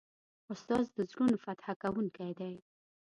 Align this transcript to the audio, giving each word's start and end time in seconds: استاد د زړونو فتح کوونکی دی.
استاد 0.53 0.85
د 0.95 0.97
زړونو 1.11 1.37
فتح 1.45 1.67
کوونکی 1.83 2.29
دی. 2.39 2.53